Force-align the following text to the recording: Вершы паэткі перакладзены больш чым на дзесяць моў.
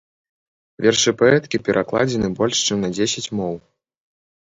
Вершы 0.85 1.11
паэткі 1.19 1.57
перакладзены 1.67 2.29
больш 2.39 2.57
чым 2.69 2.77
на 2.87 2.91
дзесяць 2.95 3.31
моў. 3.41 3.55